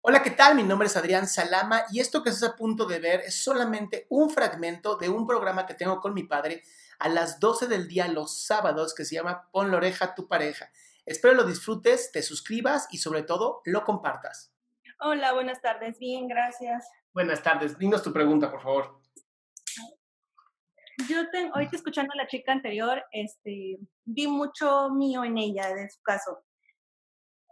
[0.00, 0.54] Hola, ¿qué tal?
[0.54, 4.06] Mi nombre es Adrián Salama y esto que estás a punto de ver es solamente
[4.10, 6.62] un fragmento de un programa que tengo con mi padre
[7.00, 10.28] a las 12 del día los sábados que se llama Pon la oreja a tu
[10.28, 10.70] pareja.
[11.04, 14.54] Espero lo disfrutes, te suscribas y sobre todo lo compartas.
[15.00, 15.98] Hola, buenas tardes.
[15.98, 16.88] Bien, gracias.
[17.12, 17.76] Buenas tardes.
[17.76, 19.00] Dinos tu pregunta, por favor.
[21.08, 25.90] Yo tengo, ahorita escuchando a la chica anterior, este, vi mucho mío en ella, de
[25.90, 26.44] su caso.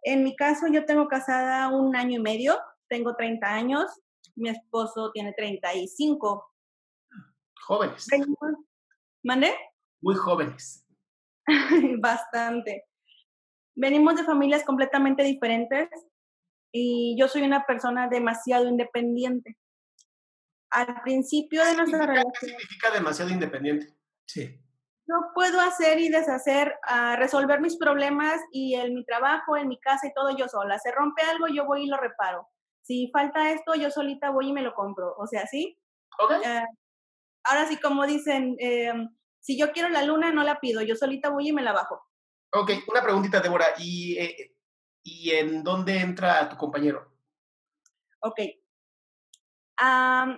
[0.06, 2.56] En mi caso, yo tengo casada un año y medio,
[2.88, 3.86] tengo 30 años,
[4.36, 6.54] mi esposo tiene 35.
[7.66, 8.06] Jóvenes.
[9.24, 9.52] ¿Mandé?
[10.00, 10.86] Muy jóvenes.
[12.00, 12.84] Bastante.
[13.74, 15.88] Venimos de familias completamente diferentes
[16.72, 19.58] y yo soy una persona demasiado independiente.
[20.70, 22.32] Al principio de nuestra relación...
[22.38, 23.92] ¿Qué significa demasiado independiente?
[24.24, 24.65] Sí
[25.08, 29.78] yo puedo hacer y deshacer, uh, resolver mis problemas y en mi trabajo, en mi
[29.78, 30.78] casa y todo yo sola.
[30.78, 32.48] Se rompe algo, yo voy y lo reparo.
[32.82, 35.14] Si falta esto, yo solita voy y me lo compro.
[35.16, 35.78] O sea, ¿sí?
[36.18, 36.38] Okay.
[36.38, 36.64] Uh,
[37.44, 38.92] ahora sí, como dicen, eh,
[39.40, 40.82] si yo quiero la luna, no la pido.
[40.82, 42.02] Yo solita voy y me la bajo.
[42.52, 43.66] Ok, una preguntita, Débora.
[43.78, 44.56] ¿Y, eh,
[45.04, 47.12] ¿y en dónde entra tu compañero?
[48.20, 48.40] Ok.
[49.80, 50.36] Um,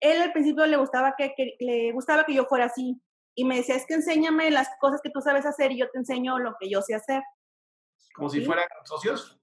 [0.00, 3.00] él al principio le gustaba que, que, le gustaba que yo fuera así,
[3.34, 5.98] y me decía, es que enséñame las cosas que tú sabes hacer y yo te
[5.98, 7.22] enseño lo que yo sé hacer.
[8.14, 9.40] ¿Como si fueran socios?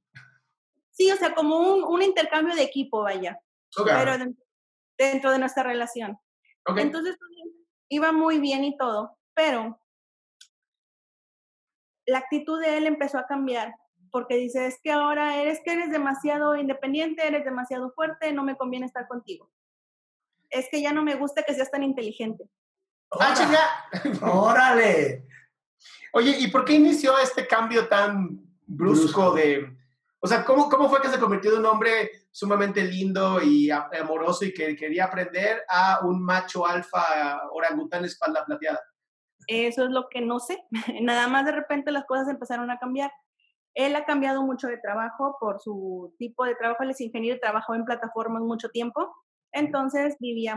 [0.91, 3.39] Sí, o sea, como un, un intercambio de equipo, vaya.
[3.77, 3.93] Okay.
[3.97, 4.45] Pero dentro,
[4.97, 6.17] dentro, de nuestra relación.
[6.65, 6.83] Okay.
[6.83, 7.17] Entonces,
[7.89, 9.79] iba muy bien y todo, pero
[12.05, 13.73] la actitud de él empezó a cambiar
[14.11, 18.57] porque dice, es que ahora eres que eres demasiado independiente, eres demasiado fuerte, no me
[18.57, 19.49] conviene estar contigo.
[20.49, 22.49] Es que ya no me gusta que seas tan inteligente.
[23.19, 24.31] ¡Ah, chinga!
[24.31, 25.27] ¡Órale!
[26.13, 29.35] Oye, ¿y por qué inició este cambio tan brusco, brusco.
[29.35, 29.77] de...
[30.19, 34.45] O sea, ¿cómo, ¿cómo fue que se convirtió de un hombre sumamente lindo y amoroso
[34.45, 38.79] y que quería aprender a un macho alfa orangután espalda plateada?
[39.47, 40.63] Eso es lo que no sé.
[41.01, 43.11] Nada más de repente las cosas empezaron a cambiar.
[43.73, 46.83] Él ha cambiado mucho de trabajo por su tipo de trabajo.
[46.83, 49.13] Él es ingeniero y trabajó en plataformas mucho tiempo.
[49.51, 50.55] Entonces vivía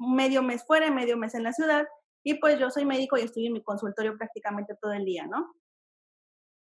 [0.00, 1.86] medio mes fuera y medio mes en la ciudad.
[2.24, 5.54] Y pues yo soy médico y estoy en mi consultorio prácticamente todo el día, ¿no?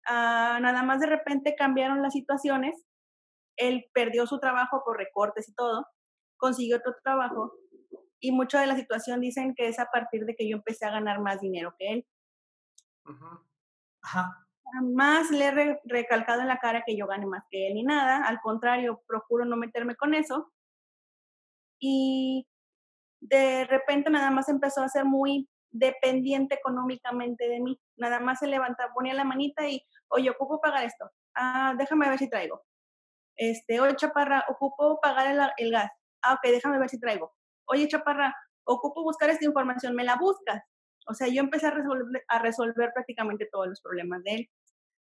[0.08, 2.84] Uh, nada más de repente cambiaron las situaciones.
[3.56, 5.86] Él perdió su trabajo por recortes y todo,
[6.36, 7.52] consiguió otro trabajo
[8.20, 10.90] y mucha de la situación dicen que es a partir de que yo empecé a
[10.90, 12.06] ganar más dinero que él.
[13.04, 13.44] Uh -huh.
[14.02, 14.46] Ajá.
[14.82, 17.82] Más le he re recalcado en la cara que yo gane más que él ni
[17.84, 20.52] nada, al contrario, procuro no meterme con eso.
[21.80, 22.46] Y
[23.20, 27.80] de repente nada más empezó a ser muy dependiente económicamente de mí.
[27.96, 31.10] Nada más se levantaba, ponía la manita y, oye, ocupo pagar esto.
[31.34, 32.62] Ah, déjame ver si traigo.
[33.36, 35.90] Este, oye, chaparra, ocupo pagar el, gas.
[36.22, 37.34] Ah, ok, déjame ver si traigo.
[37.66, 38.34] Oye, chaparra,
[38.64, 40.62] ocupo buscar esta información, me la buscas.
[41.06, 44.50] O sea, yo empecé a resolver, a resolver prácticamente todos los problemas de él.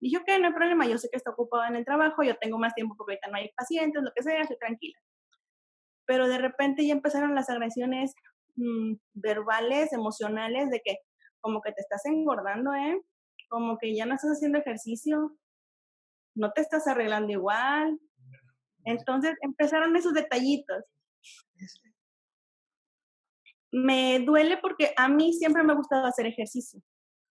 [0.01, 2.59] Dije, ok, no hay problema, yo sé que está ocupado en el trabajo, yo tengo
[2.59, 4.99] más tiempo porque ahorita no hay pacientes, lo que sea, estoy tranquila
[6.11, 8.15] pero de repente ya empezaron las agresiones
[8.57, 10.97] mmm, verbales, emocionales, de que
[11.39, 13.01] como que te estás engordando, ¿eh?
[13.49, 15.39] Como que ya no estás haciendo ejercicio,
[16.35, 18.01] no te estás arreglando igual.
[18.85, 20.83] Entonces empezaron esos detallitos.
[23.71, 26.83] Me duele porque a mí siempre me ha gustado hacer ejercicio.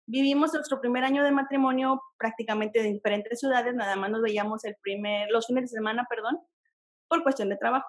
[0.08, 4.76] Vivimos nuestro primer año de matrimonio prácticamente en diferentes ciudades, nada más nos veíamos el
[4.82, 6.40] primer, los fines de semana, perdón,
[7.08, 7.86] por cuestión de trabajo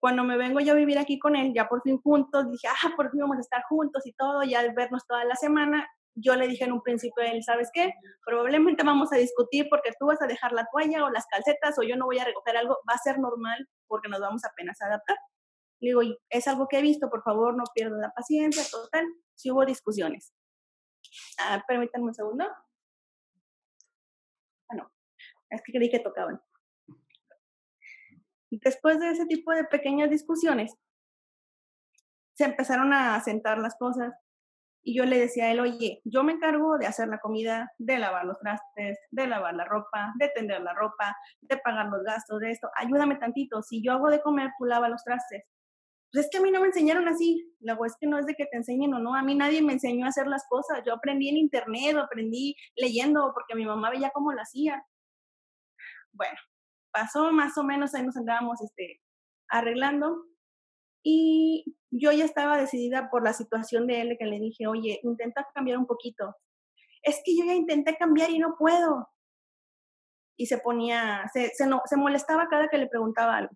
[0.00, 2.92] cuando me vengo yo a vivir aquí con él, ya por fin juntos, dije, ah,
[2.96, 6.48] por fin vamos a estar juntos y todo, ya vernos toda la semana, yo le
[6.48, 7.92] dije en un principio a él, ¿sabes qué?
[8.24, 11.82] Probablemente vamos a discutir porque tú vas a dejar la toalla o las calcetas o
[11.82, 14.86] yo no voy a recoger algo, va a ser normal porque nos vamos apenas a
[14.86, 15.16] adaptar.
[15.80, 19.50] Le digo, es algo que he visto, por favor, no pierdan la paciencia, total, si
[19.50, 20.32] hubo discusiones.
[21.38, 22.44] Ah, permítanme un segundo.
[24.68, 24.90] Ah, no,
[25.50, 26.40] es que creí que tocaban.
[28.50, 30.74] Después de ese tipo de pequeñas discusiones,
[32.34, 34.12] se empezaron a sentar las cosas
[34.82, 37.98] y yo le decía a él, oye, yo me encargo de hacer la comida, de
[37.98, 42.40] lavar los trastes, de lavar la ropa, de tender la ropa, de pagar los gastos
[42.40, 45.44] de esto, ayúdame tantito, si yo hago de comer, tú lava los trastes.
[46.12, 48.34] Pues es que a mí no me enseñaron así, luego es que no es de
[48.34, 50.94] que te enseñen o no, a mí nadie me enseñó a hacer las cosas, yo
[50.94, 54.82] aprendí en internet, aprendí leyendo porque mi mamá veía cómo lo hacía.
[56.12, 56.38] Bueno,
[56.92, 59.00] pasó más o menos, ahí nos andábamos este,
[59.48, 60.24] arreglando
[61.02, 65.46] y yo ya estaba decidida por la situación de él, que le dije, oye, intenta
[65.54, 66.36] cambiar un poquito.
[67.02, 69.08] Es que yo ya intenté cambiar y no puedo.
[70.36, 73.54] y se ponía, se, se, no, se molestaba cada que le preguntaba algo.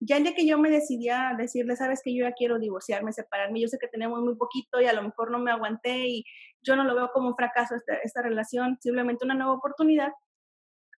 [0.00, 3.12] Ya el día que yo me decidí a decirle, sabes que yo ya quiero divorciarme,
[3.12, 6.24] separarme, yo sé que tenemos muy poquito y a lo mejor no me aguanté y
[6.62, 10.12] yo no lo veo como un fracaso esta, esta relación, simplemente una nueva oportunidad.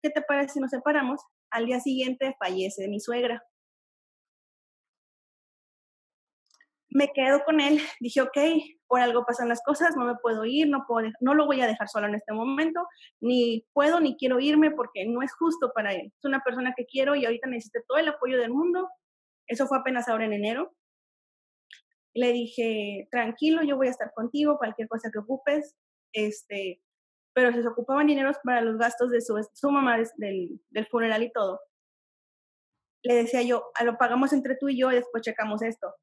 [0.03, 1.21] ¿Qué te parece si nos separamos?
[1.50, 3.43] Al día siguiente fallece mi suegra.
[6.91, 8.39] me quedo con él, dije, ok,
[8.87, 11.67] por algo pasan las cosas, no me puedo ir, no, puedo, no lo voy a
[11.67, 12.81] dejar solo en este momento,
[13.21, 16.06] ni puedo ni quiero irme porque no es justo para él.
[16.06, 18.89] Es una persona que quiero y ahorita necesita todo el apoyo del mundo.
[19.47, 20.75] Eso fue apenas ahora en enero.
[22.15, 25.77] Le dije, tranquilo, yo voy a estar contigo, cualquier cosa que ocupes,
[26.12, 26.81] este,
[27.38, 31.31] pero se ocupaban dineros para los gastos de su, su mamá del, del funeral y
[31.31, 31.61] todo.
[33.05, 35.94] Le decía yo, ah, lo pagamos entre tú y yo y después checamos esto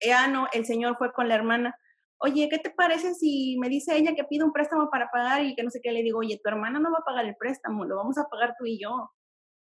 [0.00, 1.76] ya no, el señor fue con la hermana.
[2.20, 5.54] Oye, ¿qué te parece si me dice ella que pide un préstamo para pagar y
[5.54, 5.92] que no sé qué?
[5.92, 8.54] Le digo, oye, tu hermana no va a pagar el préstamo, lo vamos a pagar
[8.58, 9.10] tú y yo.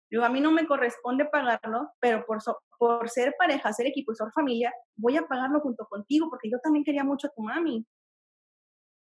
[0.09, 2.37] Digo, a mí no me corresponde pagarlo, pero por,
[2.79, 6.85] por ser pareja, ser equipo ser familia, voy a pagarlo junto contigo porque yo también
[6.85, 7.85] quería mucho a tu mami.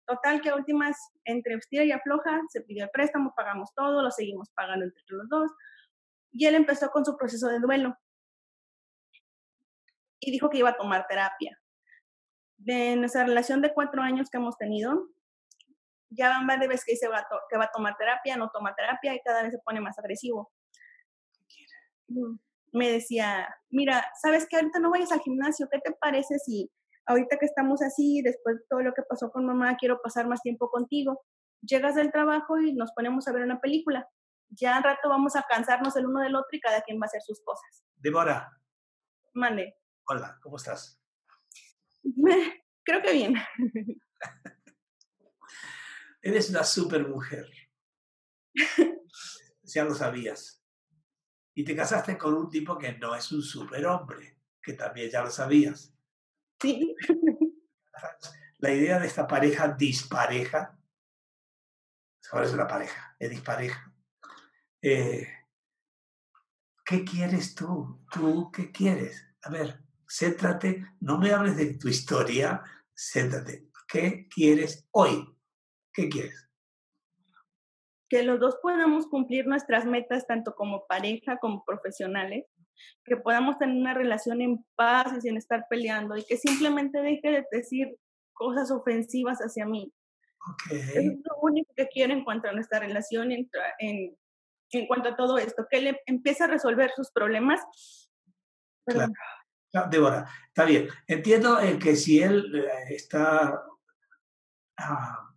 [0.09, 4.09] Total, que a últimas, entre estira y afloja, se pidió el préstamo, pagamos todo, lo
[4.09, 5.51] seguimos pagando entre los dos.
[6.31, 7.95] Y él empezó con su proceso de duelo
[10.19, 11.56] y dijo que iba a tomar terapia.
[12.57, 15.09] De nuestra relación de cuatro años que hemos tenido,
[16.09, 17.07] ya van varias veces que dice
[17.47, 20.51] que va a tomar terapia, no toma terapia y cada vez se pone más agresivo.
[22.71, 24.56] Me decía, mira, ¿sabes qué?
[24.56, 26.71] Ahorita no vayas al gimnasio, ¿qué te parece si
[27.09, 30.41] ahorita que estamos así, después de todo lo que pasó con mamá, quiero pasar más
[30.41, 31.25] tiempo contigo?
[31.61, 34.07] Llegas del trabajo y nos ponemos a ver una película.
[34.50, 37.07] Ya al rato vamos a cansarnos el uno del otro y cada quien va a
[37.07, 37.83] hacer sus cosas.
[37.95, 38.51] Débora.
[39.33, 39.75] Mande.
[40.06, 41.01] Hola, ¿cómo estás?
[42.83, 43.35] Creo que bien.
[46.21, 47.50] Eres una super mujer.
[49.63, 50.63] ya lo sabías.
[51.56, 55.31] Y te casaste con un tipo que no es un superhombre, que también ya lo
[55.31, 55.98] sabías.
[56.61, 56.95] Sí.
[58.59, 60.77] La idea de esta pareja dispareja,
[62.31, 63.94] ahora es una pareja, es dispareja.
[64.81, 65.27] Eh,
[66.85, 68.03] ¿Qué quieres tú?
[68.11, 69.25] ¿Tú qué quieres?
[69.44, 69.79] A ver,
[70.09, 72.63] céntrate, no me hables de tu historia,
[72.94, 73.69] céntrate.
[73.88, 75.25] ¿Qué quieres hoy?
[75.94, 76.50] ¿Qué quieres?
[78.09, 82.45] Que los dos podamos cumplir nuestras metas tanto como pareja como profesionales,
[83.03, 87.29] que podamos tener una relación en paz y sin estar peleando y que simplemente deje
[87.29, 87.97] de decir
[88.33, 89.93] cosas ofensivas hacia mí.
[90.53, 90.79] Okay.
[90.79, 93.49] es lo único que quiero en cuanto a nuestra relación, en,
[93.79, 94.17] en,
[94.71, 97.59] en cuanto a todo esto, que él empiece a resolver sus problemas.
[98.85, 99.11] Claro.
[99.91, 100.87] Débora, está bien.
[101.05, 103.63] Entiendo el que si él eh, está
[104.77, 105.29] ah,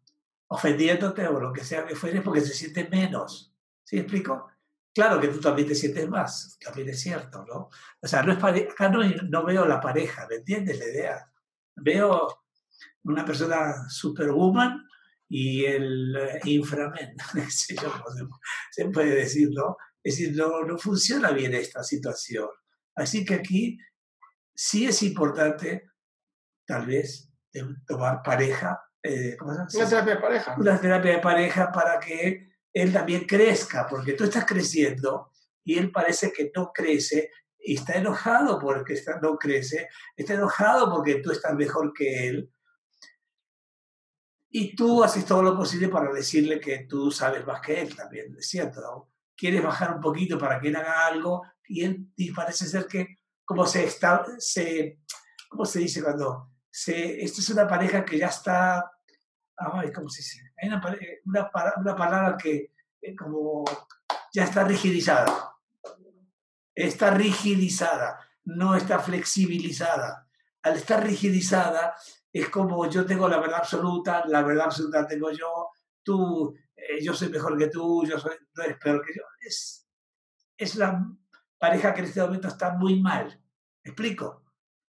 [0.48, 3.54] ofendiéndote o lo que sea que fuere, porque se siente menos.
[3.84, 4.51] ¿Sí explico?
[4.94, 7.70] Claro que tú también te sientes más, también es cierto, ¿no?
[8.00, 11.32] O sea, no es acá no, no, veo la pareja, ¿me entiendes la idea?
[11.76, 12.42] Veo
[13.04, 14.86] una persona superwoman
[15.28, 17.16] y el eh, inframen,
[17.48, 19.78] se puede decir, ¿no?
[20.02, 22.48] Es decir, no, no funciona bien esta situación.
[22.94, 23.78] Así que aquí
[24.54, 25.90] sí es importante,
[26.66, 27.30] tal vez,
[27.86, 28.78] tomar pareja.
[29.02, 30.56] Eh, ¿cómo se Una terapia de pareja.
[30.58, 35.30] Una terapia de pareja para que él también crezca, porque tú estás creciendo
[35.64, 40.90] y él parece que no crece y está enojado porque está, no crece, está enojado
[40.90, 42.52] porque tú estás mejor que él.
[44.50, 48.36] Y tú haces todo lo posible para decirle que tú sabes más que él también,
[48.36, 49.10] es cierto.
[49.36, 53.18] Quieres bajar un poquito para que él haga algo y él y parece ser que
[53.44, 55.00] como se está, se,
[55.48, 56.50] ¿cómo se dice cuando?
[56.70, 58.90] Se, esta es una pareja que ya está,
[59.56, 60.51] ay, ¿cómo se dice?
[60.62, 63.64] Una, una palabra que eh, como
[64.32, 65.56] ya está rigidizada.
[66.74, 70.26] Está rigidizada, no está flexibilizada.
[70.62, 71.94] Al estar rigidizada,
[72.32, 75.70] es como yo tengo la verdad absoluta, la verdad absoluta tengo yo,
[76.02, 79.22] tú, eh, yo soy mejor que tú, yo soy, no eres peor que yo.
[79.40, 79.86] Es,
[80.56, 81.04] es la
[81.58, 83.38] pareja que en este momento está muy mal.
[83.84, 84.44] ¿Me explico?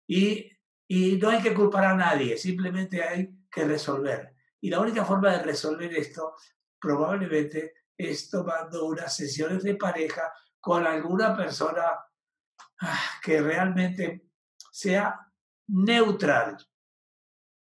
[0.06, 0.50] Y,
[0.88, 4.34] y no hay que culpar a nadie, simplemente hay que resolver.
[4.60, 6.34] Y la única forma de resolver esto
[6.80, 11.82] probablemente es tomando unas sesiones de pareja con alguna persona
[12.80, 14.30] ah, que realmente
[14.70, 15.18] sea
[15.68, 16.56] neutral.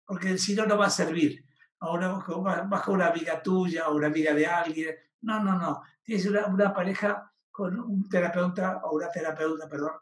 [0.05, 1.45] Porque si no, no va a servir.
[1.79, 4.95] Ahora vas con una amiga tuya o una amiga de alguien.
[5.21, 5.81] No, no, no.
[6.03, 9.93] Tienes una, una pareja con un terapeuta o una terapeuta, perdón,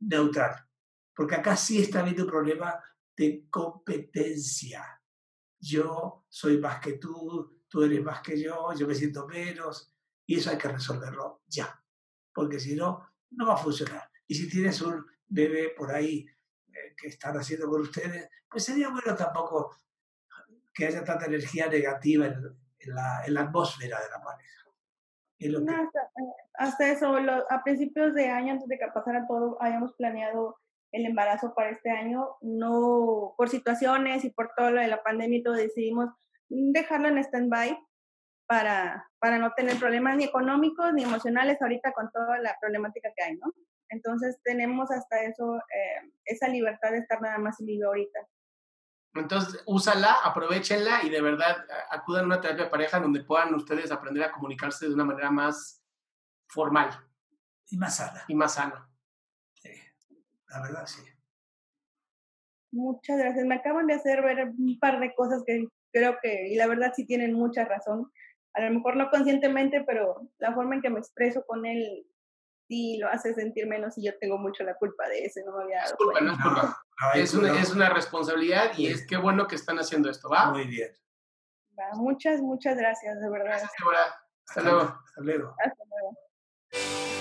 [0.00, 0.56] neutral.
[1.14, 2.80] Porque acá sí está habiendo un problema
[3.16, 5.01] de competencia.
[5.62, 9.94] Yo soy más que tú, tú eres más que yo, yo me siento menos,
[10.26, 11.80] y eso hay que resolverlo ya,
[12.34, 14.10] porque si no, no va a funcionar.
[14.26, 16.26] Y si tienes un bebé por ahí
[16.68, 19.76] eh, que están haciendo con ustedes, pues sería bueno tampoco
[20.74, 22.42] que haya tanta energía negativa en,
[22.94, 24.62] la, en la, atmósfera de la pareja.
[26.54, 27.16] hasta, eso,
[27.48, 30.58] a principios de año, antes de que pasara todo, habíamos planeado
[30.92, 32.36] el embarazo para este año.
[32.40, 36.10] No, por situaciones y por todo lo de la pandemia y todo, decidimos
[36.48, 37.78] dejarlo en stand-by
[38.46, 43.24] para, para no tener problemas ni económicos ni emocionales ahorita con toda la problemática que
[43.24, 43.52] hay, ¿no?
[43.88, 48.20] Entonces tenemos hasta eso, eh, esa libertad de estar nada más vivo ahorita.
[49.14, 53.92] Entonces, úsala, aprovechenla y de verdad acudan a una terapia de pareja donde puedan ustedes
[53.92, 55.82] aprender a comunicarse de una manera más
[56.48, 56.90] formal.
[57.68, 58.24] Y más sana.
[58.28, 58.91] Y más sana.
[60.52, 61.02] La verdad, sí.
[62.72, 63.44] Muchas gracias.
[63.46, 66.92] Me acaban de hacer ver un par de cosas que creo que, y la verdad
[66.94, 68.10] sí tienen mucha razón.
[68.54, 72.06] A lo mejor no conscientemente, pero la forma en que me expreso con él
[72.68, 75.64] sí lo hace sentir menos y yo tengo mucho la culpa de eso, no me
[75.64, 76.82] había dado culpa, no es culpa.
[77.14, 80.50] es, una, es una responsabilidad y es qué bueno que están haciendo esto, ¿va?
[80.50, 80.90] Muy bien.
[81.94, 83.46] muchas, muchas gracias, de verdad.
[83.46, 83.72] Gracias,
[84.48, 84.98] Hasta, luego.
[85.04, 85.54] Hasta luego.
[85.58, 87.11] Hasta luego.